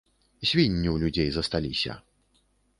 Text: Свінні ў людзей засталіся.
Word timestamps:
Свінні 0.51 0.89
ў 0.93 1.05
людзей 1.05 1.29
засталіся. 1.37 2.01